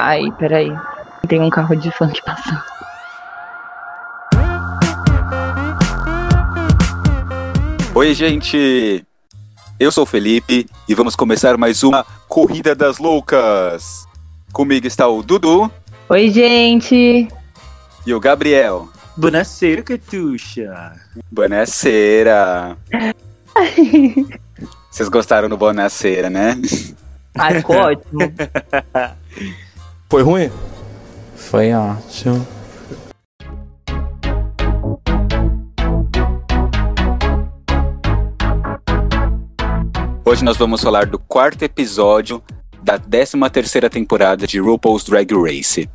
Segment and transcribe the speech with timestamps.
[0.00, 0.72] Ai, peraí.
[1.26, 2.62] Tem um carro de funk passando.
[7.96, 9.04] Oi, gente!
[9.76, 14.06] Eu sou o Felipe e vamos começar mais uma Corrida das Loucas.
[14.52, 15.68] Comigo está o Dudu
[16.08, 17.26] Oi, gente.
[18.06, 18.88] e o Gabriel.
[19.16, 20.92] Buonasera, Catuxa.
[21.28, 22.78] Bonacera!
[24.88, 26.56] Vocês gostaram do Bonacera, né?
[27.36, 28.20] Ai, ficou ótimo.
[30.10, 30.50] Foi ruim?
[31.36, 32.46] Foi ótimo.
[40.24, 42.42] Hoje nós vamos falar do quarto episódio
[42.82, 45.90] da 13 terceira temporada de RuPaul's Drag Race.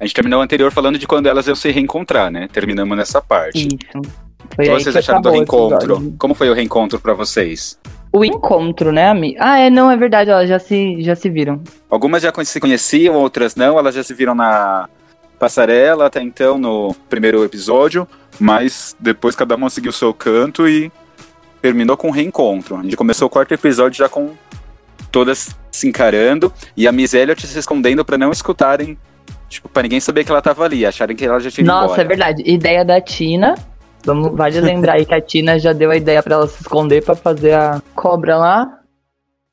[0.00, 2.48] A gente terminou o anterior falando de quando elas iam se reencontrar, né?
[2.52, 3.68] Terminamos nessa parte.
[3.68, 3.98] Isso.
[3.98, 6.12] O Foi que vocês acharam do reencontro?
[6.18, 7.78] Como foi o reencontro pra vocês?
[8.16, 9.38] O encontro, né, amiga?
[9.42, 11.62] Ah, é, não, é verdade, elas já se, já se viram.
[11.90, 13.78] Algumas já se conheciam, outras não.
[13.78, 14.88] Elas já se viram na
[15.38, 18.08] passarela até então, no primeiro episódio.
[18.40, 20.90] Mas depois cada uma seguiu o seu canto e
[21.60, 22.76] terminou com um reencontro.
[22.76, 24.30] A gente começou o quarto episódio já com
[25.12, 26.50] todas se encarando.
[26.74, 28.96] E a Miss Elliot se escondendo pra não escutarem.
[29.46, 30.86] Tipo, pra ninguém saber que ela tava ali.
[30.86, 32.02] Acharem que ela já tinha ido Nossa, embora.
[32.02, 32.42] é verdade.
[32.46, 33.54] Ideia da Tina.
[34.04, 37.04] Vamos, vale lembrar aí que a Tina já deu a ideia pra ela se esconder
[37.04, 38.66] pra fazer a cobra lá.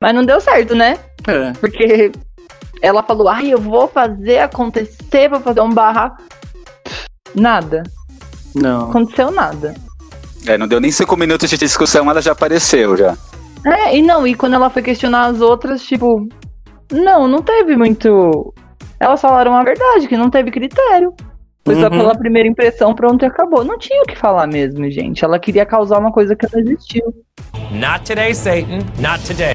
[0.00, 0.98] Mas não deu certo, né?
[1.26, 1.52] É.
[1.54, 2.12] Porque
[2.82, 6.22] ela falou, ai, eu vou fazer acontecer, vou fazer um barraco.
[7.34, 7.82] Nada.
[8.54, 8.90] Não.
[8.90, 9.74] Aconteceu nada.
[10.46, 13.16] É, não deu nem cinco minutos de discussão, ela já apareceu já.
[13.66, 16.28] É, e não, e quando ela foi questionar as outras, tipo,
[16.92, 18.52] não, não teve muito.
[19.00, 21.14] Elas falaram a verdade, que não teve critério.
[21.64, 21.90] Foi só Uhum.
[21.90, 23.64] pela primeira impressão, pronto e acabou.
[23.64, 25.24] Não tinha o que falar mesmo, gente.
[25.24, 27.02] Ela queria causar uma coisa que não existiu.
[27.70, 28.80] Not today, Satan.
[28.98, 29.54] Not today.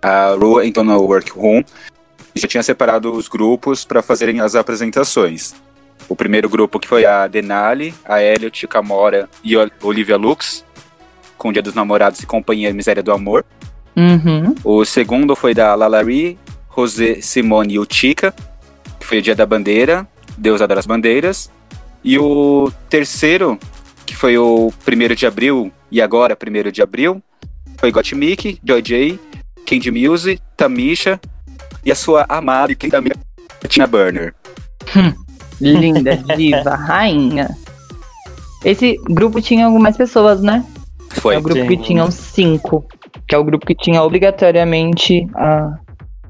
[0.00, 1.62] A Ru entrou no workroom
[2.34, 5.54] e já tinha separado os grupos para fazerem as apresentações.
[6.08, 10.64] O primeiro grupo que foi a Denali, a Elliot, Camora e a Olivia Lux,
[11.38, 13.44] com o Dia dos Namorados e Companhia Miséria do Amor.
[13.96, 14.54] Uhum.
[14.64, 16.38] O segundo foi da Lalari,
[16.74, 18.34] José Simone e o Chica,
[18.98, 20.06] que foi o Dia da Bandeira,
[20.36, 21.50] Deusa das Bandeiras.
[22.04, 23.58] E o terceiro,
[24.04, 27.22] que foi o primeiro de abril e agora primeiro de abril,
[27.78, 29.18] foi Gottmik, Joy J,
[29.66, 31.20] Candy Muse, Tamisha
[31.84, 33.16] e a sua amada e querida amiga
[33.68, 34.34] Tina Burner.
[35.60, 37.56] Linda, diva, rainha.
[38.64, 40.64] Esse grupo tinha algumas pessoas, né?
[41.10, 41.34] Foi.
[41.34, 41.68] É o grupo Sim.
[41.68, 42.84] que tinham cinco.
[43.26, 45.78] Que é o grupo que tinha obrigatoriamente a.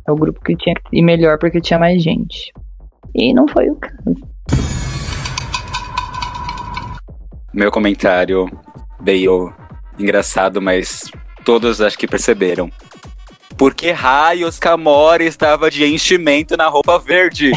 [0.07, 2.53] É o grupo que tinha que ir melhor porque tinha mais gente.
[3.15, 4.17] E não foi o caso.
[7.53, 8.49] Meu comentário
[9.01, 9.53] veio
[9.99, 11.11] engraçado, mas
[11.45, 12.71] todos acho que perceberam.
[13.57, 17.53] Por que raios Camora estava de enchimento na roupa verde?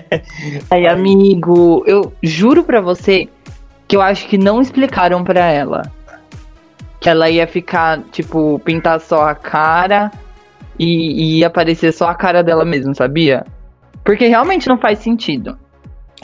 [0.68, 3.28] Aí, amigo, eu juro pra você
[3.86, 5.90] que eu acho que não explicaram pra ela.
[7.00, 10.10] Que ela ia ficar, tipo, pintar só a cara
[10.78, 13.44] e, e ia aparecer só a cara dela mesmo, sabia?
[14.04, 15.58] Porque realmente não faz sentido.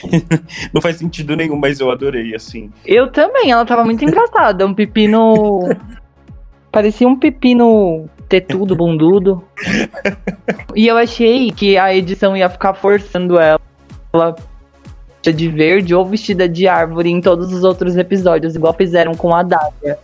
[0.73, 2.69] Não faz sentido nenhum, mas eu adorei, assim.
[2.85, 4.65] Eu também, ela tava muito engraçada.
[4.67, 5.59] Um pepino.
[6.69, 9.41] Parecia um pepino tetudo, bundudo.
[10.75, 13.57] E eu achei que a edição ia ficar forçando ela
[15.25, 19.33] vestida de verde ou vestida de árvore em todos os outros episódios, igual fizeram com
[19.33, 19.97] a Dália.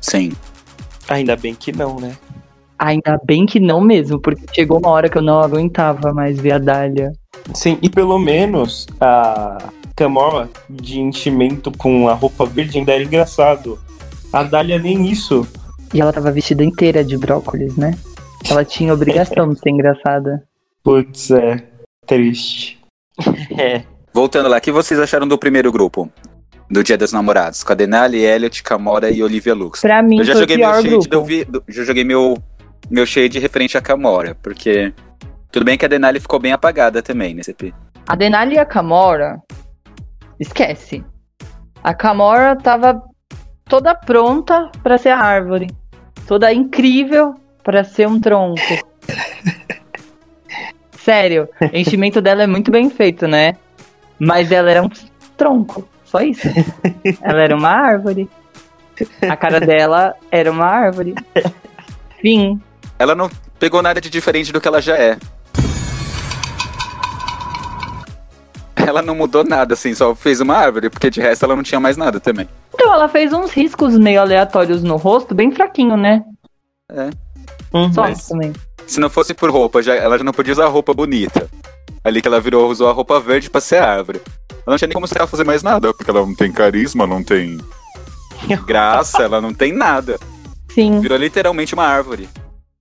[0.00, 0.32] Sim.
[1.08, 2.16] Ainda bem que não, né?
[2.84, 6.50] Ainda bem que não mesmo, porque chegou uma hora que eu não aguentava mais ver
[6.52, 7.12] a Dália.
[7.54, 9.58] Sim, e pelo menos a
[9.94, 13.78] Camora de enchimento com a roupa verde ainda era engraçado.
[14.32, 15.46] A Dália nem isso.
[15.94, 17.96] E ela tava vestida inteira de brócolis, né?
[18.50, 20.42] Ela tinha obrigação de ser engraçada.
[20.82, 21.62] Putz, é.
[22.04, 22.80] Triste.
[23.56, 23.82] É.
[24.12, 26.10] Voltando lá, o que vocês acharam do primeiro grupo?
[26.70, 27.62] Do Dia dos Namorados?
[27.62, 29.82] Com a Denali, Elliot, Camora e Olivia Lux.
[29.82, 31.08] Pra mim, Eu já foi o joguei meu pior shade, grupo.
[31.08, 32.38] do, vi- já joguei meu,
[32.92, 34.92] meu shade referente a Camora, porque
[35.50, 37.72] tudo bem que a Denali ficou bem apagada também nesse EP.
[38.06, 39.40] A Denali e a Camora,
[40.38, 41.02] esquece.
[41.82, 43.02] A Camora tava
[43.64, 45.68] toda pronta pra ser a árvore.
[46.26, 47.34] Toda incrível
[47.64, 48.60] pra ser um tronco.
[50.98, 53.54] Sério, o enchimento dela é muito bem feito, né?
[54.18, 54.90] Mas ela era um
[55.36, 56.46] tronco, só isso.
[57.22, 58.28] Ela era uma árvore.
[59.28, 61.14] A cara dela era uma árvore.
[62.20, 62.60] Fim.
[63.02, 63.28] Ela não
[63.58, 65.18] pegou nada de diferente do que ela já é.
[68.76, 71.80] Ela não mudou nada, assim, só fez uma árvore, porque de resto ela não tinha
[71.80, 72.48] mais nada também.
[72.72, 76.22] Então ela fez uns riscos meio aleatórios no rosto, bem fraquinho, né?
[77.74, 77.92] Uhum.
[77.92, 78.52] Só Mas- isso também.
[78.86, 81.48] Se não fosse por roupa, já, ela já não podia usar roupa bonita.
[82.04, 84.20] Ali que ela virou, usou a roupa verde pra ser árvore.
[84.48, 87.20] Ela não tinha nem como ela fazer mais nada, porque ela não tem carisma, não
[87.24, 87.58] tem
[88.64, 90.20] graça, ela não tem nada.
[90.72, 91.00] Sim.
[91.00, 92.28] Virou literalmente uma árvore.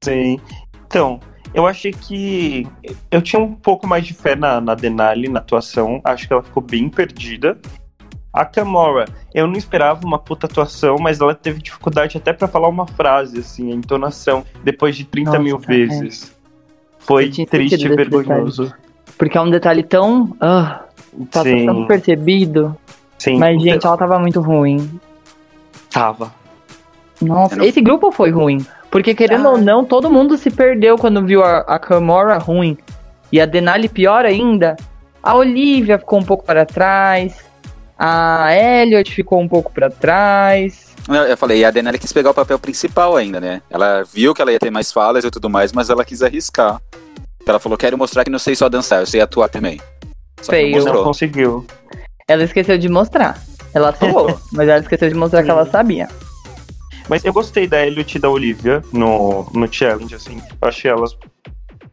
[0.03, 0.39] Sim.
[0.88, 1.19] Então,
[1.53, 2.68] eu achei que.
[3.09, 6.01] Eu tinha um pouco mais de fé na, na Denali, na atuação.
[6.03, 7.57] Acho que ela ficou bem perdida.
[8.33, 12.69] A Kamora, eu não esperava uma puta atuação, mas ela teve dificuldade até pra falar
[12.69, 16.33] uma frase, assim, a entonação, depois de 30 Nossa, mil cara, vezes.
[16.98, 18.74] Foi Eu tinha triste e vergonhoso.
[19.18, 20.36] Porque é um detalhe tão.
[20.39, 20.86] Ah,
[21.30, 22.75] passa Sim, tão percebido.
[23.18, 23.38] sim.
[23.38, 25.00] Mas, gente, ela tava muito ruim.
[25.92, 26.33] Tava.
[27.21, 28.65] Nossa, não- esse grupo foi ruim.
[28.91, 29.51] Porque, querendo Ah.
[29.51, 32.77] ou não, todo mundo se perdeu quando viu a, a Kamora ruim.
[33.31, 34.75] E a Denali pior ainda.
[35.23, 37.35] A Olivia ficou um pouco para trás.
[37.97, 40.91] A Elliot ficou um pouco para trás.
[41.07, 43.61] Eu eu falei, e a Denali quis pegar o papel principal ainda, né?
[43.69, 46.81] Ela viu que ela ia ter mais falas e tudo mais, mas ela quis arriscar.
[47.45, 49.79] Ela falou, quero mostrar que não sei só dançar, eu sei atuar também.
[50.41, 50.71] Só que Feio.
[50.71, 51.03] não Não mostrou.
[51.05, 51.65] conseguiu.
[52.27, 53.39] Ela esqueceu de mostrar.
[53.73, 56.07] Ela atuou, mas ela esqueceu de mostrar que ela sabia.
[57.12, 60.42] Mas eu gostei da Elliot e da Olivia no, no challenge, assim.
[60.62, 61.13] Eu achei elas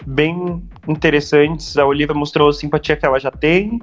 [0.06, 1.76] bem interessantes.
[1.76, 3.80] A Olivia mostrou a simpatia que ela já tem.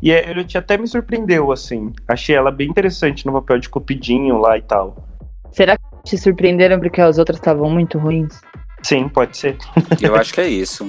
[0.00, 1.92] E a Elliot até me surpreendeu, assim.
[2.06, 5.04] Achei ela bem interessante no papel de cupidinho lá e tal.
[5.50, 8.40] Será que te surpreenderam porque as outras estavam muito ruins?
[8.80, 9.56] Sim, pode ser.
[10.00, 10.88] Eu acho que é isso.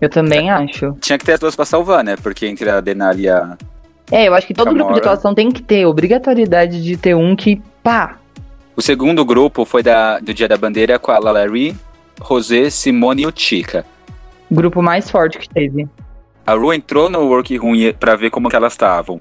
[0.00, 0.92] Eu também acho.
[1.00, 2.14] Tinha que ter as duas pra salvar, né?
[2.14, 3.58] Porque entre a Denali e a.
[4.12, 7.34] É, eu acho que todo grupo de atuação tem que ter obrigatoriedade de ter um
[7.34, 8.20] que, pá,
[8.76, 11.74] O segundo grupo foi da, do Dia da Bandeira com a Lalari,
[12.20, 13.86] Rosé, Simone e o Tika.
[14.50, 15.88] grupo mais forte que teve.
[16.46, 19.20] A Ru entrou no workroom pra ver como que elas estavam.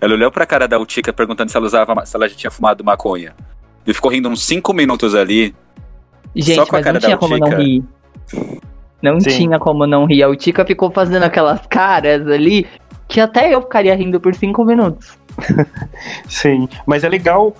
[0.00, 2.82] Ela olhou pra cara da Utica perguntando se ela usava, se ela já tinha fumado
[2.82, 3.34] maconha.
[3.86, 5.54] E ficou rindo uns 5 minutos ali.
[6.34, 7.62] Gente, Só com a mas cara não da tinha como não Utica.
[7.62, 7.84] rir.
[9.02, 9.30] Não Sim.
[9.30, 10.22] tinha como não rir.
[10.22, 12.66] A Utica ficou fazendo aquelas caras ali
[13.06, 15.18] que até eu ficaria rindo por cinco minutos.
[16.26, 16.68] Sim.
[16.86, 17.54] Mas é legal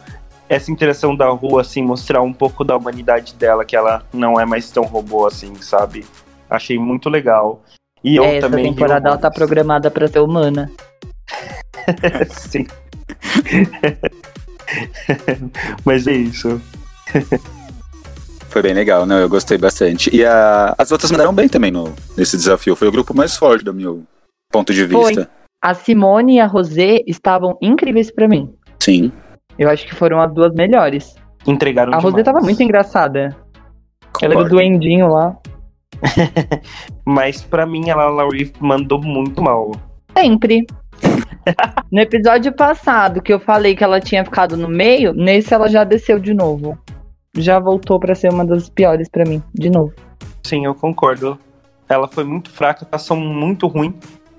[0.54, 4.44] essa interação da rua, assim, mostrar um pouco da humanidade dela, que ela não é
[4.44, 6.04] mais tão robô assim, sabe?
[6.50, 7.62] Achei muito legal.
[8.04, 8.66] E eu É, essa também.
[8.66, 10.70] ri temporada ela tá programada pra ser humana.
[12.50, 12.66] Sim.
[15.84, 16.60] Mas é isso.
[18.48, 19.18] Foi bem legal, não?
[19.18, 20.14] Eu gostei bastante.
[20.14, 22.76] E a- as outras mandaram bem também no, nesse desafio.
[22.76, 24.02] Foi o grupo mais forte do meu
[24.50, 25.06] ponto de Foi.
[25.14, 25.30] vista.
[25.62, 28.52] A Simone e a Rosé estavam incríveis pra mim.
[28.80, 29.12] Sim.
[29.58, 31.14] Eu acho que foram as duas melhores.
[31.46, 32.24] Entregaram A Rosé demais.
[32.24, 33.36] tava muito engraçada.
[34.20, 34.56] Ela era o concordo.
[34.56, 35.36] duendinho lá.
[37.04, 39.72] Mas pra mim, ela, a Laurie mandou muito mal.
[40.16, 40.66] Sempre.
[41.90, 45.82] No episódio passado que eu falei que ela tinha ficado no meio, nesse ela já
[45.84, 46.78] desceu de novo.
[47.36, 49.92] Já voltou pra ser uma das piores pra mim, de novo.
[50.44, 51.38] Sim, eu concordo.
[51.88, 53.94] Ela foi muito fraca, atuação muito ruim.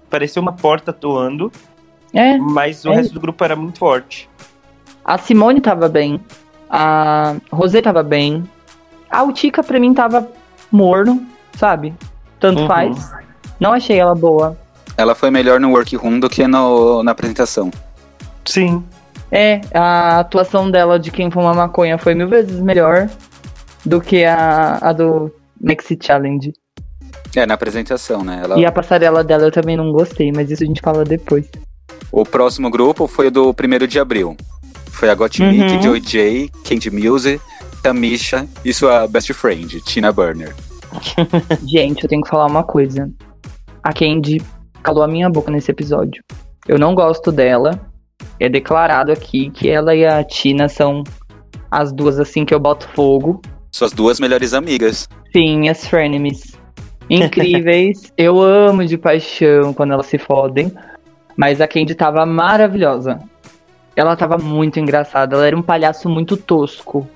[0.09, 1.51] Parecia uma porta atuando,
[2.13, 2.95] É, mas o É.
[2.97, 4.29] resto do grupo era muito forte.
[5.03, 6.19] A Simone tava bem.
[6.69, 8.43] A Rosé tava bem.
[9.09, 10.27] A Utica pra mim tava
[10.71, 11.23] morno,
[11.57, 11.93] sabe?
[12.39, 12.67] Tanto Uhum.
[12.67, 13.11] faz.
[13.59, 14.57] Não achei ela boa.
[14.97, 17.71] Ela foi melhor no workroom do que no, na apresentação.
[18.45, 18.83] Sim,
[19.31, 23.09] É, a atuação dela de quem fuma maconha foi mil vezes melhor
[23.83, 26.53] do que a, a do Maxi Challenge.
[27.35, 28.41] É, na apresentação, né?
[28.43, 31.49] Ela- E a passarela dela eu também não gostei, mas isso a gente fala depois.
[32.11, 34.37] O próximo grupo foi o do 1 de abril.
[34.93, 35.81] Foi a Gottmik, Uhum.
[35.81, 37.41] Joy J, Candy Muse,
[37.81, 40.55] Tamisha e sua best friend, Tina Burner.
[41.67, 43.09] Gente, eu tenho que falar uma coisa.
[43.83, 44.41] A Candy
[44.81, 46.23] calou a minha boca nesse episódio.
[46.67, 47.79] Eu não gosto dela.
[48.39, 51.03] É declarado aqui que ela e a Tina são
[51.69, 53.41] as duas assim que eu boto fogo.
[53.71, 55.09] Suas duas melhores amigas.
[55.35, 56.53] Sim, as frenemies.
[57.09, 58.13] Incríveis.
[58.17, 60.71] eu amo de paixão quando elas se fodem.
[61.35, 63.19] Mas a Candy tava maravilhosa.
[63.95, 65.35] Ela tava muito engraçada.
[65.35, 67.07] Ela era um palhaço muito tosco.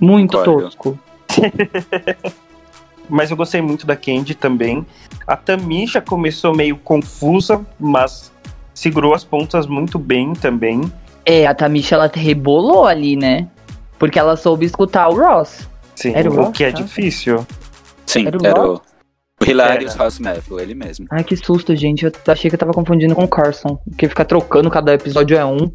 [0.00, 0.98] Muito tosco.
[3.08, 4.86] mas eu gostei muito da Candy também.
[5.26, 8.32] A Tamisha começou meio confusa, mas
[8.74, 10.80] segurou as pontas muito bem também.
[11.24, 13.48] É, a Tamisha ela rebolou ali, né?
[13.98, 15.68] Porque ela soube escutar o Ross.
[15.94, 16.80] Sim, Era o o Ross, que é tá?
[16.80, 17.46] difícil.
[18.06, 18.80] Sim, Era o era, o
[19.46, 20.04] Hilarious Era.
[20.04, 21.06] House Matthew, ele mesmo.
[21.10, 22.04] Ai, que susto, gente.
[22.04, 23.78] Eu achei que eu tava confundindo com o Carson.
[23.88, 25.70] Porque fica trocando, cada episódio é um.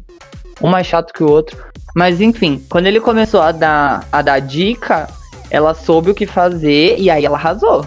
[0.62, 1.56] Um mais chato que o outro.
[1.96, 5.08] Mas enfim, quando ele começou a dar, a dar dica,
[5.50, 7.84] ela soube o que fazer e aí ela arrasou.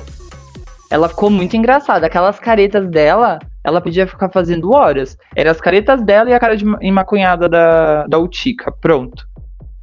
[0.90, 2.08] Ela ficou muito engraçada.
[2.08, 5.18] Aquelas caretas dela, ela podia ficar fazendo horas.
[5.36, 8.72] Eram as caretas dela e a cara de ma- emaconhada da, da Utica.
[8.72, 9.26] Pronto.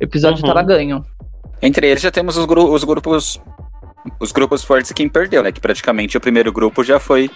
[0.00, 0.48] O episódio Uhum.
[0.52, 1.04] tava ganho.
[1.62, 3.40] Entre eles já temos os, gru- os grupos
[4.20, 5.52] os grupos fortes quem perdeu, né?
[5.52, 7.30] Que praticamente o primeiro grupo já foi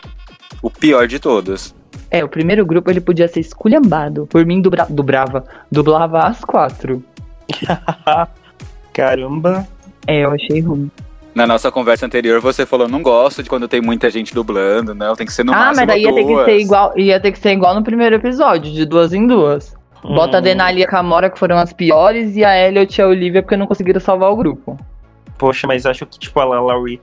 [0.63, 1.75] o pior de todos.
[2.11, 4.27] É, o primeiro grupo ele podia ser esculhambado.
[4.27, 5.45] Por mim, dubra, dubrava.
[5.71, 7.03] Dublava as quatro.
[8.93, 9.67] Caramba.
[10.07, 10.91] É, eu achei ruim.
[11.35, 15.15] Na nossa conversa anterior, você falou, não gosto de quando tem muita gente dublando, não,
[15.15, 16.99] tem que ser no ah, máximo mas daí ia ter que ser igual.
[16.99, 19.77] Ia ter que ser igual no primeiro episódio, de duas em duas.
[20.03, 23.03] Bota a Hum, Denali e a Kamora, que foram as piores, e a Elliot e
[23.03, 24.79] a Olivia, porque não conseguiram salvar o grupo.
[25.39, 27.01] Poxa, mas acho que, tipo, a Laurie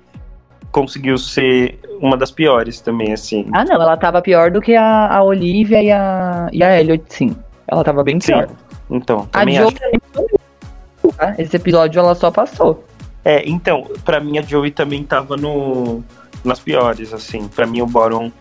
[0.71, 3.47] conseguiu ser uma das piores também, assim.
[3.53, 7.03] Ah, não, ela tava pior do que a, a Olivia e a, e a Elliot,
[7.07, 7.35] sim.
[7.67, 8.33] Ela tava bem Sim.
[8.33, 8.49] pior.
[8.89, 9.75] Então, A também Joe acho.
[9.79, 11.11] também foi.
[11.13, 11.35] tá?
[11.39, 12.83] Esse episódio ela só passou.
[13.23, 16.03] É, então, pra mim a Joey também tava no
[16.43, 17.47] nas piores, assim.
[17.47, 18.31] Pra mim o bottom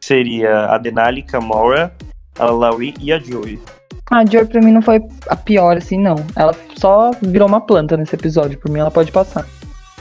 [0.00, 1.92] seria a Denali, Kamora,
[2.38, 3.60] a Laurie e a Joey.
[4.10, 6.16] A Joy pra mim não foi a pior, assim, não.
[6.36, 8.58] Ela só virou uma planta nesse episódio.
[8.58, 9.46] Por mim, ela pode passar.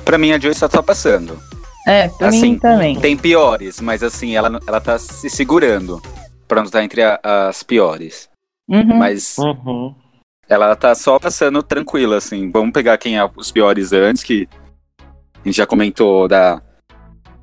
[0.04, 1.40] Pra mim, a Joy só tá passando.
[1.88, 3.00] É, pra Assim, mim também.
[3.00, 6.02] Tem piores, mas assim, ela, ela tá se segurando
[6.48, 8.28] pra não estar entre a- as piores.
[8.68, 8.96] Uhum.
[8.98, 9.94] Mas Uhum.
[10.50, 12.50] ela tá só passando tranquila, assim.
[12.52, 14.48] Vamos pegar quem é os piores antes, que
[15.00, 16.60] a gente já comentou da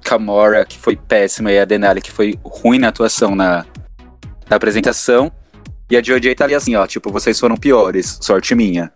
[0.02, 3.64] Kamora, que foi péssima, e a Denali, que foi ruim na atuação na,
[4.50, 5.30] na apresentação.
[5.92, 8.90] E a Joy tá ali assim, ó, tipo, vocês foram piores, sorte minha.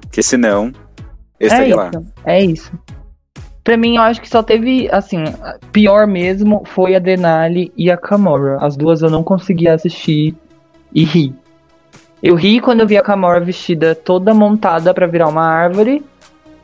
[0.00, 0.72] Porque senão,
[1.38, 1.90] eu É estaria lá.
[1.90, 2.72] isso, é isso.
[3.62, 5.24] Pra mim, eu acho que só teve, assim,
[5.72, 8.56] pior mesmo foi a Denali e a Kamora.
[8.62, 10.34] As duas eu não conseguia assistir
[10.94, 11.34] e rir.
[12.22, 16.02] Eu ri quando eu vi a Kamora vestida toda montada pra virar uma árvore.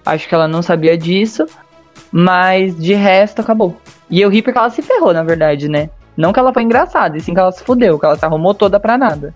[0.07, 1.45] Acho que ela não sabia disso.
[2.11, 3.77] Mas de resto, acabou.
[4.09, 5.91] E eu ri porque ela se ferrou, na verdade, né?
[6.17, 8.55] Não que ela foi engraçada, e sim que ela se fudeu, que ela se arrumou
[8.55, 9.35] toda pra nada.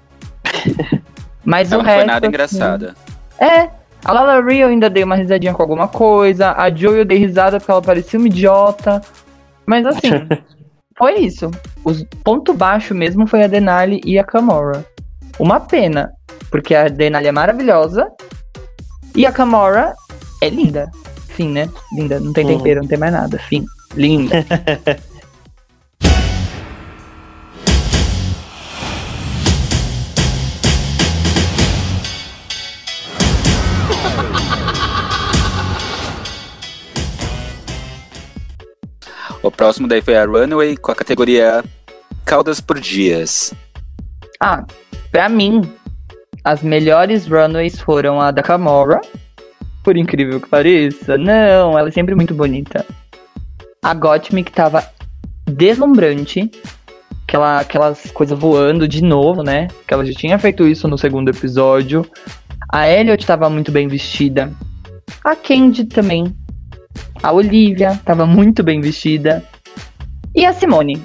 [1.44, 1.98] Mas Ela o não resto.
[2.00, 2.94] foi nada assim, engraçada.
[3.38, 3.70] é,
[4.04, 6.52] a Lala Ri eu ainda dei uma risadinha com alguma coisa.
[6.52, 9.00] A Joey eu dei risada porque ela parecia uma idiota.
[9.66, 10.10] Mas assim,
[10.96, 11.50] foi isso.
[11.84, 14.84] O ponto baixo mesmo foi a Denali e a Kamora.
[15.38, 16.10] Uma pena,
[16.50, 18.08] porque a Denali é maravilhosa
[19.14, 19.94] e a Kamora
[20.42, 20.90] é linda.
[21.28, 21.68] Fim, né?
[21.94, 22.56] Linda, não tem Uhum.
[22.58, 23.38] tempero, não tem mais nada.
[23.38, 23.64] Fim.
[23.94, 24.44] Linda.
[39.49, 41.64] O próximo daí foi a Runway com a categoria
[42.26, 43.55] Caldas por Dias.
[44.38, 44.62] Ah,
[45.11, 45.62] pra mim,
[46.45, 49.00] as melhores runways foram a da Kamora.
[49.83, 51.17] Por incrível que pareça.
[51.17, 52.85] Não, ela é sempre muito bonita.
[53.83, 54.87] A Gottmik tava
[55.47, 56.50] deslumbrante.
[57.26, 59.69] Aquela, aquelas coisas voando de novo, né?
[59.87, 62.05] Que ela já tinha feito isso no segundo episódio.
[62.71, 64.52] A Elliot tava muito bem vestida.
[65.25, 66.37] A Candy também.
[67.23, 69.45] A Olivia tava muito bem vestida.
[70.35, 71.02] E a Simone.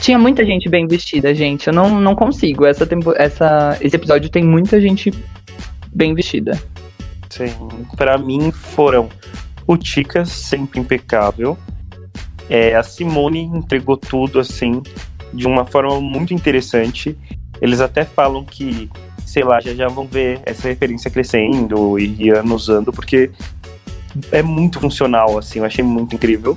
[0.00, 1.66] Tinha muita gente bem vestida, gente.
[1.66, 2.64] Eu não, não consigo.
[2.64, 5.12] Essa, tempo, essa, esse episódio tem muita gente
[5.92, 6.58] bem vestida.
[7.28, 7.52] Sim.
[7.96, 9.08] Pra mim foram
[9.66, 11.56] o Ticas, sempre impecável.
[12.48, 14.82] É, a Simone entregou tudo assim,
[15.32, 17.16] de uma forma muito interessante.
[17.60, 18.90] Eles até falam que,
[19.24, 23.30] sei lá, já já vão ver essa referência crescendo e usando, porque
[24.32, 26.56] é muito funcional, assim, eu achei muito incrível.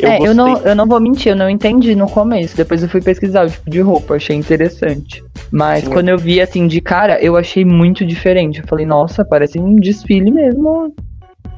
[0.00, 2.56] é, eu não, eu não vou mentir, eu não entendi no começo.
[2.56, 5.24] Depois eu fui pesquisar o tipo de roupa, achei interessante.
[5.50, 5.90] Mas Sim.
[5.90, 8.60] quando eu vi assim de cara, eu achei muito diferente.
[8.60, 10.94] Eu falei, nossa, parece um desfile mesmo.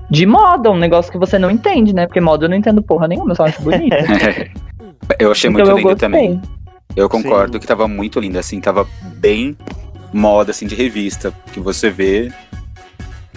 [0.09, 2.07] De moda, um negócio que você não entende, né?
[2.07, 3.95] Porque moda eu não entendo porra nenhuma, eu só acho bonito.
[5.19, 6.09] eu achei então muito eu lindo gostei.
[6.09, 6.41] também.
[6.97, 7.61] Eu concordo Sim.
[7.61, 8.87] que tava muito linda, assim, tava
[9.19, 9.57] bem
[10.13, 12.33] moda, assim, de revista, que você vê,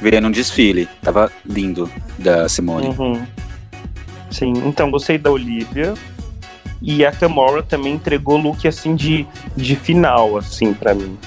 [0.03, 0.87] vê num desfile.
[1.01, 2.89] Tava lindo, da Simone.
[2.97, 3.21] Uhum.
[4.29, 5.93] Sim, então gostei da Olivia.
[6.81, 11.17] E a Kamora também entregou look assim de, de final, assim, pra mim.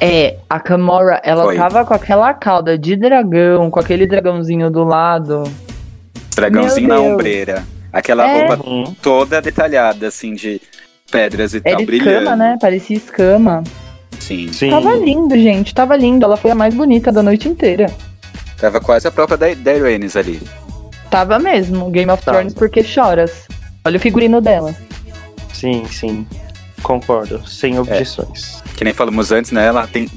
[0.00, 1.56] É, a Kamora, ela Foi.
[1.56, 5.44] tava com aquela cauda de dragão, com aquele dragãozinho do lado.
[6.36, 7.14] Dragãozinho Meu na Deus.
[7.14, 7.64] ombreira.
[7.92, 8.46] Aquela É.
[8.48, 8.94] roupa Uhum.
[9.00, 10.60] toda detalhada, assim, de
[11.10, 12.36] pedras e Era tal, escama, brilhando.
[12.36, 12.58] né?
[12.60, 13.64] Parecia escama.
[14.20, 14.52] Sim.
[14.52, 14.68] Sim.
[14.70, 15.74] Tava lindo, gente.
[15.74, 16.24] Tava lindo.
[16.24, 17.86] Ela foi a mais bonita da noite inteira.
[18.60, 20.40] Tava quase a própria da, da Irenes ali.
[21.10, 21.90] Tava mesmo.
[21.90, 22.38] Game of Tava.
[22.38, 23.46] Thrones porque choras.
[23.84, 24.74] Olha o figurino dela.
[25.52, 26.26] Sim, sim.
[26.82, 28.62] Concordo, sem objeções.
[28.76, 29.66] Que nem falamos antes, né?
[29.66, 30.08] Ela tem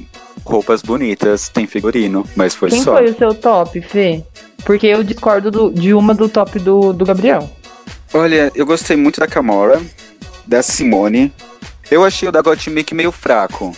[0.44, 2.92] roupas bonitas, tem figurino, mas foi Quem só.
[2.96, 4.22] foi o seu top, Fê?
[4.64, 7.50] Porque eu discordo do- de uma do top do, do Gabriel.
[8.14, 9.80] Olha, eu gostei muito da Camora,
[10.46, 11.32] da Simone.
[11.90, 13.74] Eu achei o da Gottmik meio fraco.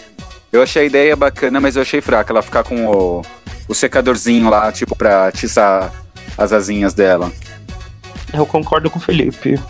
[0.55, 2.33] Eu achei a ideia bacana, mas eu achei fraca.
[2.33, 3.23] Ela ficar com o,
[3.67, 5.93] o secadorzinho lá, tipo, pra atiçar
[6.39, 7.33] as asinhas dela.
[8.33, 9.61] Eu concordo com o Felipe.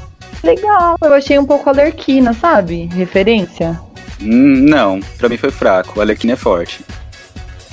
[0.43, 2.85] Legal, eu achei um pouco alerquina, sabe?
[2.93, 3.81] Referência.
[4.21, 5.99] Hum, não, pra mim foi fraco.
[5.99, 6.85] O Alequina é forte.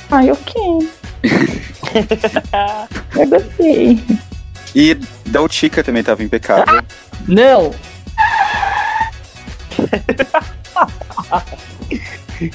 [0.09, 0.89] Ai, ok.
[3.19, 4.01] eu gostei.
[4.73, 6.81] E da Utica também tava impecável.
[7.27, 7.75] Não!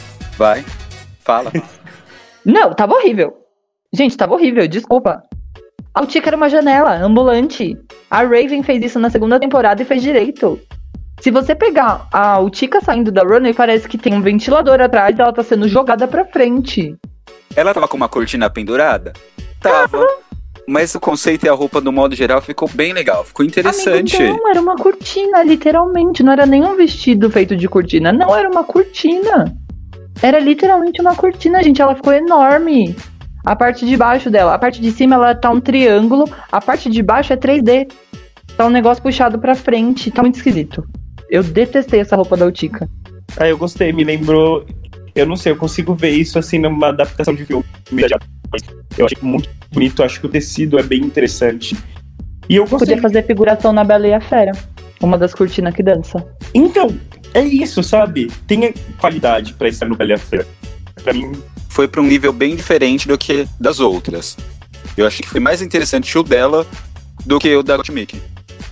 [0.37, 0.65] Vai,
[1.21, 1.51] fala.
[2.45, 3.35] Não, tava horrível.
[3.93, 5.23] Gente, tava horrível, desculpa.
[5.95, 7.77] A Utica era uma janela, ambulante.
[8.11, 10.61] A Raven fez isso na segunda temporada e fez direito.
[11.21, 15.23] Se você pegar a Utica saindo da runway, parece que tem um ventilador atrás e
[15.23, 16.95] ela tá sendo jogada pra frente.
[17.57, 19.15] Ela tava com uma cortina pendurada?
[19.61, 20.07] Tava.
[20.69, 23.25] Mas o conceito e a roupa, no modo geral, ficou bem legal.
[23.25, 24.17] Ficou interessante.
[24.17, 26.23] Amigo, não, era uma cortina, literalmente.
[26.23, 28.13] Não era nem um vestido feito de cortina.
[28.13, 29.57] Não, era uma cortina.
[30.23, 31.81] Era literalmente uma cortina, gente.
[31.81, 32.97] Ela ficou enorme.
[33.45, 34.55] A parte de baixo dela.
[34.55, 36.29] A parte de cima, ela tá um triângulo.
[36.51, 37.91] A parte de baixo é 3D.
[38.57, 40.11] Tá um negócio puxado pra frente.
[40.11, 40.85] Tá muito esquisito.
[41.31, 42.89] Eu detestei essa roupa da Utica.
[43.37, 44.65] Ah, eu gostei, me lembrou.
[45.15, 47.65] Eu não sei, eu consigo ver isso assim numa adaptação de filme.
[48.99, 51.77] Eu achei muito bonito, acho que o tecido é bem interessante.
[52.49, 52.95] E eu gostei.
[52.97, 54.53] Podia fazer figuração na Bela e a Fera.
[55.03, 56.25] Uma das cortinas que dança.
[56.55, 56.89] Então,
[57.35, 58.31] é isso, sabe?
[58.47, 60.47] Tem qualidade pra estar no Bela a Fera.
[61.03, 61.33] Pra mim,
[61.69, 64.37] Foi pra um nível bem diferente do que das outras.
[64.97, 66.67] Eu achei que foi mais interessante o dela
[67.25, 68.21] do que o da Gottmik.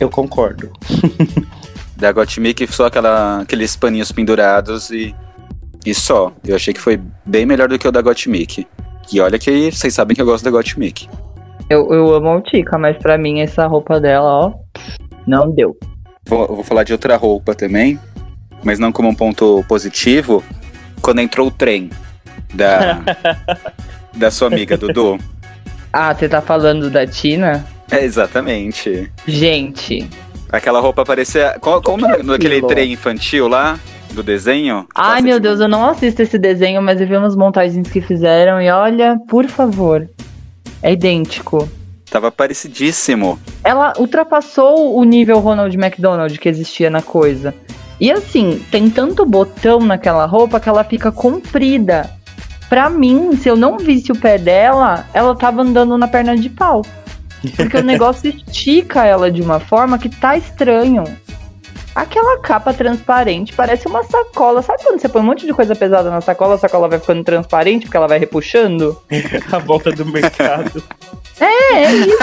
[0.01, 0.73] eu concordo.
[1.97, 5.15] Da Gottmik só aquela, aqueles paninhos pendurados e,
[5.87, 6.33] e só.
[6.45, 8.67] Eu achei que foi bem melhor do que o da Gottmik.
[9.13, 11.09] E olha que vocês sabem que eu gosto da Gottmik.
[11.71, 14.53] Eu, eu amo a Utica, mas pra mim essa roupa dela, ó,
[15.25, 15.77] não deu.
[16.27, 17.99] Vou, vou falar de outra roupa também,
[18.65, 20.43] mas não como um ponto positivo.
[21.01, 21.91] Quando entrou o trem
[22.53, 23.01] da,
[24.15, 25.19] da sua amiga Dudu.
[25.93, 27.65] Ah, você tá falando da Tina?
[27.91, 29.11] É, exatamente.
[29.27, 30.09] Gente.
[30.51, 31.57] Aquela roupa parecia.
[31.61, 33.79] Como, como é naquele trem infantil lá?
[34.13, 34.87] Do desenho?
[34.95, 38.63] Ai, meu Deus, eu não assisto esse desenho, mas eu vi umas montagens que fizeram
[38.63, 40.09] e olha, por favor.
[40.81, 41.69] É idêntico.
[42.09, 43.41] Tava parecidíssimo.
[43.65, 47.53] Ela ultrapassou o nível Ronald McDonald que existia na coisa.
[48.01, 52.11] E assim, tem tanto botão naquela roupa que ela fica comprida.
[52.69, 56.51] Pra mim, se eu não visse o pé dela, ela tava andando na perna de
[56.51, 56.83] pau.
[57.57, 61.05] Porque o negócio estica ela de uma forma que tá estranho.
[61.95, 64.63] Aquela capa transparente parece uma sacola.
[64.63, 67.23] Sabe quando você põe um monte de coisa pesada na sacola, a sacola vai ficando
[67.23, 69.01] transparente porque ela vai repuxando?
[69.53, 70.83] A volta do mercado.
[71.39, 72.19] É, é isso.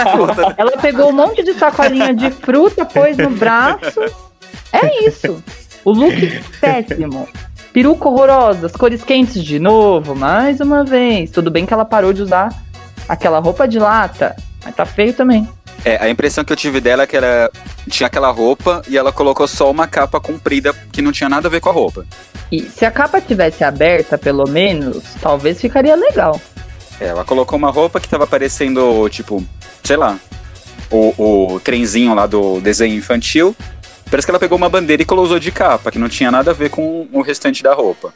[0.58, 4.00] Ela pegou um monte de sacolinha de fruta, pôs no braço.
[4.72, 5.42] É isso.
[5.84, 6.14] O look
[6.60, 7.28] péssimo.
[7.72, 11.30] Peruca horrorosa, as cores quentes de novo, mais uma vez.
[11.30, 12.50] Tudo bem que ela parou de usar
[13.08, 15.48] aquela roupa de lata, mas tá feio também.
[15.84, 17.50] É, a impressão que eu tive dela é que ela
[17.88, 21.50] tinha aquela roupa e ela colocou só uma capa comprida que não tinha nada a
[21.50, 22.06] ver com a roupa.
[22.52, 26.40] E se a capa tivesse aberta, pelo menos, talvez ficaria legal.
[27.00, 29.42] É, ela colocou uma roupa que tava parecendo, tipo,
[29.82, 30.18] sei lá,
[30.90, 33.56] o, o trenzinho lá do desenho infantil.
[34.12, 36.54] Parece que ela pegou uma bandeira e colocou de capa, que não tinha nada a
[36.54, 38.12] ver com o restante da roupa.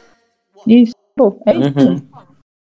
[0.67, 1.79] Isso, pô, é isso.
[1.79, 2.01] Uhum.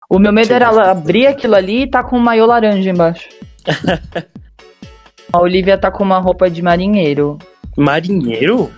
[0.08, 3.28] O meu medo era ela abrir aquilo ali e tá com um maiô laranja embaixo.
[5.30, 7.36] a Olivia tá com uma roupa de marinheiro.
[7.76, 8.70] Marinheiro?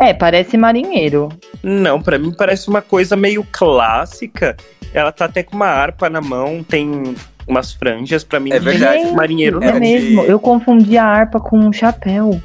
[0.00, 1.28] É, parece marinheiro.
[1.60, 4.56] Não, pra mim parece uma coisa meio clássica.
[4.94, 7.14] Ela tá até com uma harpa na mão, tem
[7.48, 8.22] umas franjas.
[8.22, 9.10] Pra mim, É verdade.
[9.12, 9.74] marinheiro É não.
[9.74, 12.40] de- mesmo, eu confundi a harpa com um chapéu.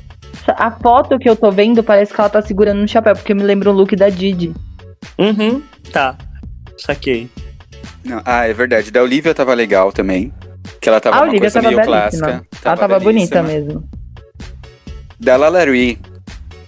[0.56, 3.44] A foto que eu tô vendo parece que ela tá segurando um chapéu, porque me
[3.44, 4.54] lembra o look da Didi.
[5.18, 6.16] Uhum, tá.
[6.78, 7.30] Saquei.
[8.04, 8.92] Não, ah, é verdade.
[8.92, 10.32] Da Olivia tava legal também.
[10.80, 12.28] Que ela tava a uma Olivia coisa tava meio belíssima.
[12.28, 12.48] clássica.
[12.64, 13.72] ela tava bonita belíssima.
[13.72, 13.90] mesmo.
[15.20, 16.00] Da Lalari,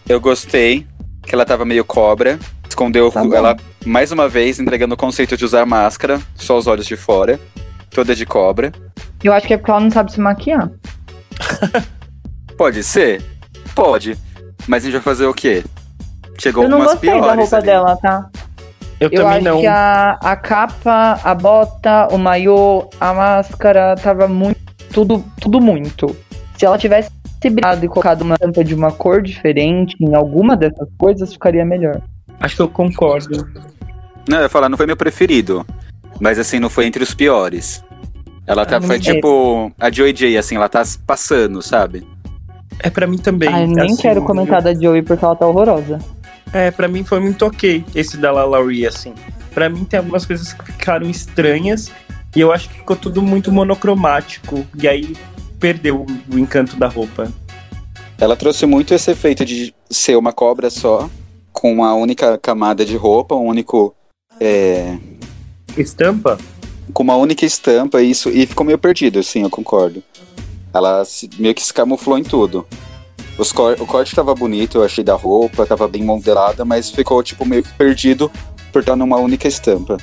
[0.08, 0.86] eu gostei.
[1.22, 2.40] Que ela tava meio cobra.
[2.68, 6.86] Escondeu Tá ela mais uma vez entregando o conceito de usar máscara, só os olhos
[6.86, 7.40] de fora.
[7.92, 8.72] Toda de cobra.
[9.24, 10.70] Eu acho que é porque ela não sabe se maquiar.
[12.58, 13.22] Pode ser?
[13.76, 14.18] Pode.
[14.68, 15.64] Mas a gente vai fazer o quê?
[16.38, 17.66] Chegou eu não umas gostei da roupa ali.
[17.66, 18.30] dela, tá?
[19.00, 19.60] Eu, Eu também acho não.
[19.62, 24.60] que a, a capa, a bota, o maiô, a máscara, tava muito.
[24.94, 26.16] Tudo, tudo muito.
[26.58, 27.10] Se ela tivesse
[27.52, 32.02] brilhado e colocado uma tampa de uma cor diferente em alguma dessas coisas, ficaria melhor.
[32.40, 33.48] Acho que eu concordo.
[34.28, 35.66] Não, eu ia falar, não foi meu preferido.
[36.20, 37.84] Mas assim, não foi entre os piores.
[38.46, 42.06] Ela tá, Ah, foi não tipo a Joy J, assim, ela tá passando, sabe?
[42.80, 43.50] É pra mim também.
[43.50, 46.00] Ai, nem assim, quero comentar da Joey porque ela tá horrorosa.
[46.54, 49.14] É, pra mim foi muito ok esse da Lalaurie, assim.
[49.54, 51.92] Pra mim tem algumas coisas que ficaram estranhas
[52.36, 54.66] e eu acho que ficou tudo muito monocromático.
[54.82, 55.16] E aí
[55.60, 57.32] perdeu o encanto da roupa.
[58.18, 61.10] Ela trouxe muito esse efeito de ser uma cobra só,
[61.52, 63.94] com uma única camada de roupa, um único.
[64.40, 64.98] é,
[65.78, 66.38] Estampa?
[66.94, 70.04] com uma única estampa, isso, e ficou meio perdido, sim, eu concordo.
[70.74, 72.66] Ela se- meio que se camuflou em tudo.
[73.38, 77.24] Os cor- o corte tava bonito, eu achei da roupa, tava bem modelada, mas ficou,
[77.24, 78.30] tipo, meio que perdido
[78.72, 79.98] por estar numa única estampa.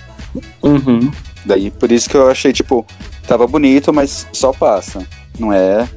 [0.62, 1.11] Uhum.
[1.44, 2.85] Daí, por isso que eu achei, tipo,
[3.29, 5.07] tava bonito, mas só passa.
[5.38, 5.88] Não é?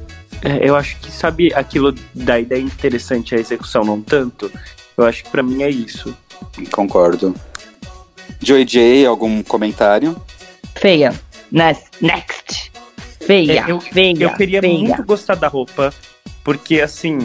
[0.42, 4.50] É, eu acho que, sabe, aquilo da ideia interessante, a execução não tanto?
[4.96, 6.14] Eu acho que pra mim é isso.
[6.72, 7.34] Concordo.
[8.42, 10.16] Joey J, algum comentário?
[10.76, 11.12] Feia.
[11.50, 12.69] Next.
[13.20, 13.64] Feia.
[13.66, 14.16] É, eu- feia.
[14.24, 14.78] Eu queria feia.
[14.78, 15.92] muito gostar da roupa,
[16.42, 17.18] porque assim,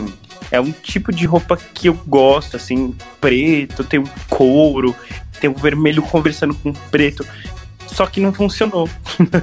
[0.52, 4.96] é um tipo de roupa que eu gosto, assim, preto, tem um couro,
[5.40, 7.26] tem um vermelho conversando com preto.
[7.88, 8.90] Só que não funcionou.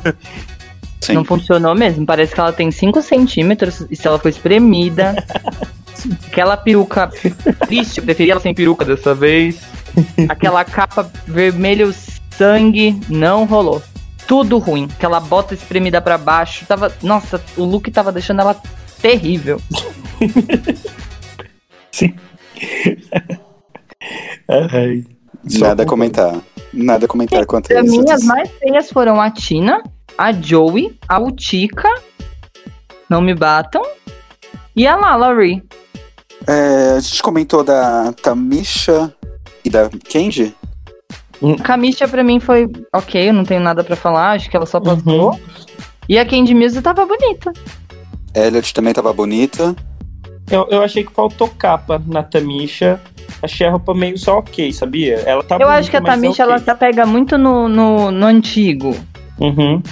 [1.13, 2.07] Não funcionou mesmo.
[2.07, 5.17] Parece que ela tem 5 centímetros e se ela foi espremida.
[6.29, 7.11] Aquela peruca
[7.67, 9.61] triste, eu preferia ela sem peruca dessa vez.
[10.29, 11.93] Aquela capa vermelho
[12.37, 13.83] sangue não rolou.
[14.33, 14.89] Tudo ruim.
[14.91, 16.65] Aquela bota espremida pra baixo.
[16.65, 16.91] Tava.
[17.03, 18.59] Nossa, o look tava deixando ela
[19.03, 19.61] terrível.
[24.49, 25.05] Ai.
[25.47, 26.41] Só Nada a com- comentar.
[26.73, 28.11] Nada a comentar quanto a isso.
[28.11, 29.83] as mais feias foram a Tina,
[30.17, 31.91] a Joey, a Utica.
[33.11, 33.83] Não me batam.
[34.75, 35.63] E a Lalaurie.
[36.47, 39.15] É, a gente comentou da Tamisha
[39.63, 40.55] e da Kenji.
[41.43, 44.67] A Kamisha pra mim foi ok, eu não tenho nada pra falar, acho que ela
[44.67, 45.33] só passou.
[45.33, 45.39] Uhum.
[46.09, 47.53] E a Candy Muse tava bonita.
[48.35, 49.75] Elliot também tava bonita.
[50.51, 53.01] Eu, eu achei que faltou capa na Tamisha.
[53.41, 55.17] Achei a roupa meio só ok, sabia?
[55.27, 56.55] Ela tá eu bonita, acho que a é Tamisha ok.
[56.55, 58.95] ela se apega muito no, no, no antigo.
[59.39, 59.83] Uhum.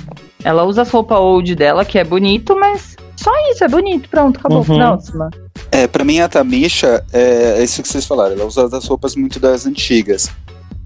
[0.44, 4.38] Ela usa as roupas old dela, que é bonito, mas só isso, é bonito, pronto,
[4.38, 4.64] acabou.
[4.68, 4.76] Uhum.
[4.76, 5.30] Próxima.
[5.70, 8.32] É, pra mim a Tamisha é isso que vocês falaram.
[8.34, 10.30] Ela usa as roupas muito das antigas.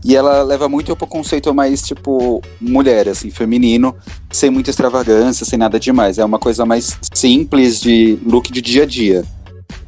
[0.05, 3.97] E ela leva muito pro conceito mais, tipo, mulher, assim, feminino,
[4.31, 6.19] sem muita extravagância, sem nada demais.
[6.19, 9.25] É uma coisa mais simples de look de dia a dia.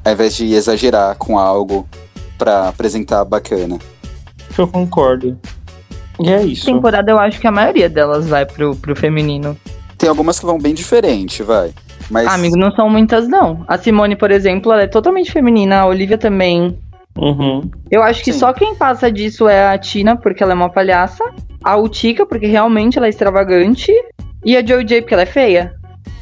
[0.02, 1.86] Ao invés de exagerar com algo
[2.38, 3.78] pra apresentar bacana.
[4.56, 5.38] Eu concordo.
[6.18, 6.64] E é isso.
[6.64, 9.54] Temporada eu acho que a maioria delas vai pro, pro feminino.
[9.98, 11.72] Tem algumas que vão bem diferente, vai.
[12.10, 13.64] Mas Ah, amigo, não são muitas, não.
[13.66, 16.78] A Simone, por exemplo, ela é totalmente feminina, a Olivia também.
[17.16, 17.70] Uhum.
[17.90, 18.38] Eu acho que Sim.
[18.40, 21.24] só quem passa disso é a Tina, porque ela é uma palhaça.
[21.64, 23.90] A Utica, porque realmente ela é extravagante.
[24.44, 25.74] E a Joey J, porque ela é feia.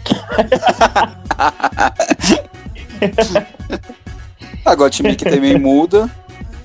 [4.64, 6.10] a Gottmik também muda.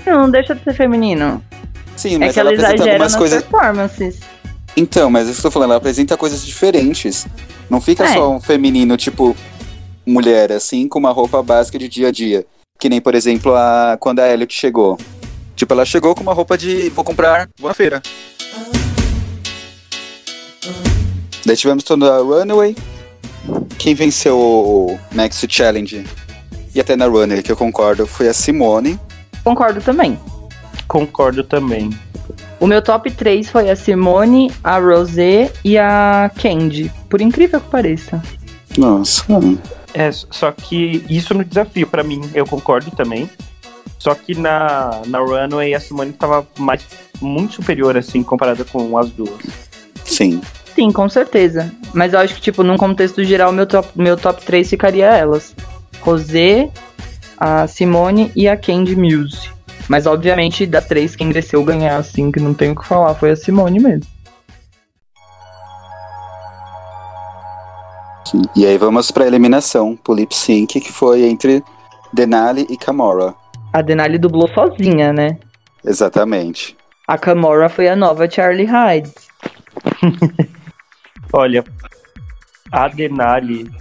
[0.05, 1.43] Não, deixa de ser feminino.
[1.95, 3.43] Sim, é mas que ela ela apresenta exagera algumas nas coisas.
[3.43, 4.19] performances.
[4.77, 7.27] Então, mas é isso que eu tô falando, ela apresenta coisas diferentes.
[7.69, 8.13] Não fica É.
[8.13, 9.35] só um feminino, tipo,
[10.05, 12.45] mulher, assim, com uma roupa básica de dia a dia.
[12.79, 14.97] Que nem, por exemplo, a quando a Elliot chegou.
[15.55, 18.01] Tipo, ela chegou com uma roupa de vou comprar, vou na feira.
[21.45, 22.75] Daí tivemos toda a Runaway.
[23.77, 26.05] Quem venceu o Max Challenge
[26.73, 28.97] e até na Runaway, que eu concordo, foi a Simone.
[29.43, 30.17] Concordo também.
[30.87, 31.89] Concordo também.
[32.59, 36.91] O meu top 3 foi a Simone, a Rosé e a Candy.
[37.09, 38.21] Por incrível que pareça.
[38.77, 39.25] Nossa.
[39.93, 43.29] É, só que isso no desafio, pra mim, eu concordo também.
[43.97, 46.85] Só que na, na Runway a Simone tava mais,
[47.21, 49.41] muito superior, assim, comparada com as duas.
[50.05, 50.41] Sim.
[50.73, 51.71] Sim, com certeza.
[51.93, 55.53] Mas eu acho que, tipo, num contexto geral, meu top, meu top 3 ficaria elas.
[55.99, 56.69] Rosé,
[57.37, 59.49] a Simone e a Candy Muse.
[59.89, 63.31] Mas, obviamente, das três, quem mereceu ganhar, assim, que não tenho o que falar, foi
[63.31, 64.05] a Simone mesmo.
[68.29, 68.43] Sim.
[68.55, 71.63] E aí vamos pra eliminação, pro lip sync, que foi entre
[72.13, 73.33] Denali e Kamora.
[73.73, 75.39] A Denali dublou sozinha, né?
[75.83, 76.77] Exatamente.
[77.07, 79.11] A Kamora foi a nova Charlie Hyde.
[81.33, 81.63] Olha,
[82.71, 83.71] a Denali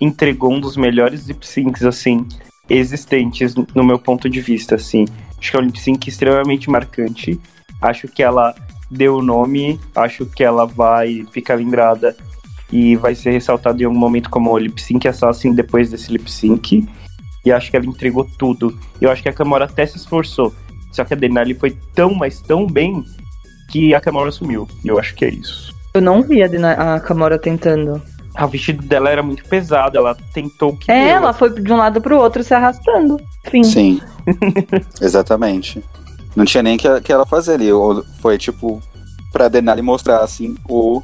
[0.00, 2.26] entregou um dos melhores lip syncs, assim,
[2.70, 5.06] existentes no meu ponto de vista, assim.
[5.38, 7.40] Acho que é um lip sync extremamente marcante.
[7.80, 8.54] Acho que ela
[8.88, 12.16] deu o nome, acho que ela vai ficar lembrada
[12.72, 16.30] e vai ser ressaltada em algum momento como o lip sync assassin depois desse lip
[16.30, 16.88] sync.
[17.44, 18.76] E acho que ela entregou tudo.
[19.00, 20.54] Eu acho que a Kamora até se esforçou.
[20.92, 23.04] Só que a Denali foi tão, mas tão bem
[23.68, 24.66] que a Kamora sumiu.
[24.84, 25.74] E eu acho que é isso.
[25.92, 28.00] Eu não vi a, Dena- a Kamora tentando.
[28.34, 31.16] Ah, o vestido dela era muito pesado, ela tentou que É, deu.
[31.16, 33.20] ela foi de um lado pro outro se arrastando.
[33.50, 33.62] Fim.
[33.64, 34.00] Sim.
[35.00, 35.82] Exatamente.
[36.34, 37.72] Não tinha nem que, que ela fazer ali.
[37.72, 38.80] ou Foi tipo
[39.32, 41.02] pra Denali mostrar assim o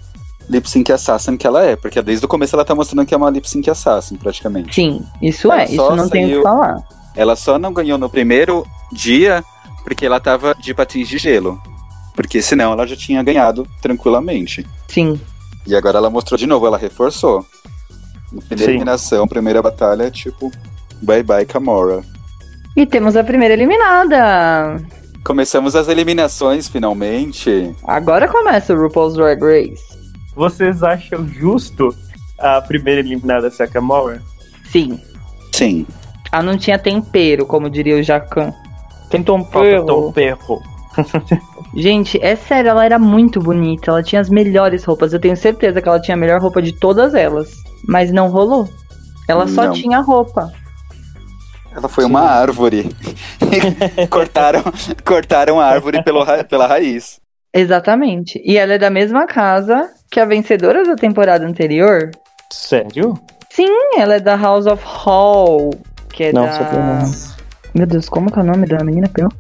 [0.49, 3.17] lip sync assassin que ela é, porque desde o começo ela tá mostrando que é
[3.17, 4.75] uma lip sync assassin, praticamente.
[4.75, 6.77] Sim, isso Ela é, isso não tem o que saiu- falar.
[7.17, 9.43] Ela só não ganhou no primeiro dia
[9.85, 11.61] porque ela tava de patins de gelo.
[12.15, 14.67] Porque senão ela já tinha ganhado tranquilamente.
[14.89, 15.21] Sim.
[15.67, 17.45] E agora ela mostrou de novo, ela reforçou.
[18.49, 18.71] Primeira Sim.
[18.71, 20.51] eliminação, primeira batalha, tipo,
[21.03, 22.03] bye bye Kamora.
[22.77, 24.77] E temos a primeira eliminada.
[25.25, 27.75] Começamos as eliminações finalmente.
[27.85, 29.98] Agora começa o RuPaul's Drag Race.
[30.39, 31.93] Vocês acham justo
[32.39, 34.23] a primeira eliminada ser a Kamora?
[34.71, 35.01] Sim.
[35.53, 35.85] Sim.
[36.31, 38.55] Ela não tinha tempero, como diria o Jacan.
[39.11, 39.85] Tem tempero.
[39.85, 40.63] Tom Perro.
[41.75, 43.91] Gente, é sério, ela era muito bonita.
[43.91, 45.13] Ela tinha as melhores roupas.
[45.13, 47.51] Eu tenho certeza que ela tinha a melhor roupa de todas elas.
[47.89, 48.69] Mas não rolou.
[49.27, 49.73] Ela só Não.
[49.73, 50.53] tinha roupa.
[51.75, 52.89] Ela foi uma árvore.
[54.09, 54.63] cortaram,
[55.05, 57.19] cortaram a árvore pelo ra- pela raiz.
[57.53, 58.41] Exatamente.
[58.45, 62.11] E ela é da mesma casa que a vencedora da temporada anterior.
[62.51, 63.19] Sério?
[63.51, 65.71] Sim, ela é da House of Hall.
[66.13, 66.53] Que é Não da.
[66.53, 67.13] sabia não.
[67.75, 69.09] Meu Deus, como que é o nome da menina?
[69.09, 69.31] Pelo?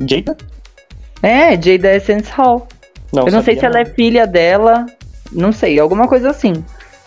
[0.00, 0.36] Jada?
[1.22, 2.66] É, Jada Essence Hall.
[3.12, 4.86] Eu não sei se ela é filha dela,
[5.30, 6.64] não sei, alguma coisa assim.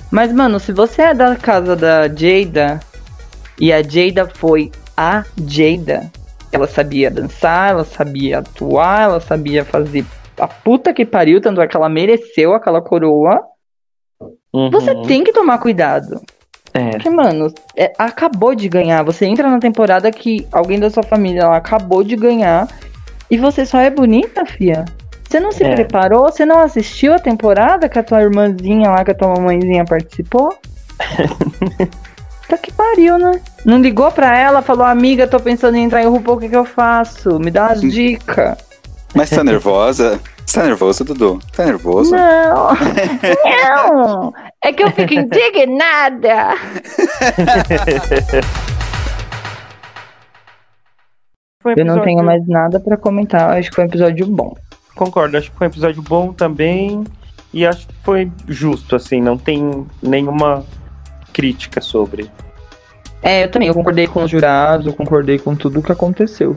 [0.10, 2.80] Mas, mano, se você é da casa da Jada
[3.60, 6.10] e a Jada foi a Jada,
[6.52, 10.06] ela sabia dançar, ela sabia atuar, ela sabia fazer
[10.40, 13.42] a puta que pariu, tanto é que ela mereceu aquela coroa.
[14.54, 14.70] Uhum.
[14.72, 16.22] Você tem que tomar cuidado.
[16.74, 19.04] É, Porque, mano, é- acabou de ganhar.
[19.04, 22.68] Você entra na temporada que alguém da sua família ela acabou de ganhar
[23.32, 24.86] e você só é bonita, fia.
[25.28, 25.74] Você não se É.
[25.74, 26.26] preparou?
[26.26, 30.56] Você não assistiu a temporada que a tua irmãzinha lá, que a tua mamãezinha participou?
[32.48, 33.42] tá que pariu, né?
[33.66, 36.56] Não ligou pra ela, falou, amiga, tô pensando em entrar em RuPaul, o que que
[36.56, 37.40] eu faço?
[37.40, 38.58] Me dá umas dicas.
[39.18, 40.20] Mas tá nervosa?
[40.46, 41.40] Você tá nervoso, Dudu?
[41.52, 42.12] Tá nervoso?
[42.12, 42.70] Não,
[43.84, 46.54] não, é que eu fico indignada.
[51.66, 54.56] Um Eu não tenho mais nada pra comentar, acho que foi um episódio bom.
[54.96, 57.04] Concordo, acho que foi um episódio bom também.
[57.52, 60.64] E acho que foi justo, assim, não tem nenhuma
[61.34, 62.30] crítica sobre.
[63.24, 66.56] É, eu também, eu concordei com os jurados, eu concordei com tudo o que aconteceu.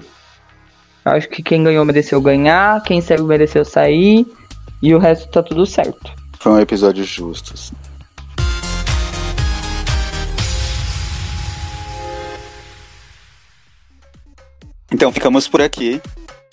[1.04, 4.26] Acho que quem ganhou mereceu ganhar, quem saiu mereceu sair,
[4.82, 6.12] e o resto tá tudo certo.
[6.38, 7.54] Foi um episódio justo.
[7.54, 7.74] assim.
[14.92, 16.00] Então ficamos por aqui.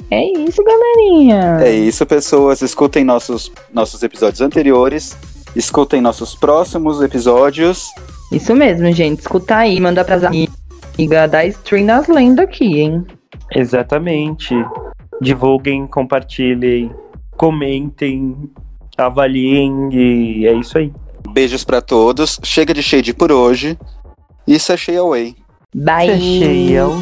[0.10, 1.60] É isso, galerinha.
[1.62, 2.62] É isso, pessoas.
[2.62, 5.18] Escutem nossos, nossos episódios anteriores.
[5.56, 7.88] Escutem nossos próximos episódios.
[8.32, 9.20] Isso mesmo, gente.
[9.20, 13.06] Escuta aí, manda pras amigas, dá stream nas lendas aqui, hein?
[13.54, 14.54] Exatamente.
[15.22, 16.92] Divulguem, compartilhem,
[17.36, 18.36] comentem,
[18.98, 20.92] avaliem e é isso aí.
[21.30, 22.40] Beijos pra todos.
[22.44, 23.78] Chega de shade por hoje.
[24.48, 25.36] Isso é Shea Away.
[25.76, 26.08] Bye.
[26.08, 27.02] Fechei, é o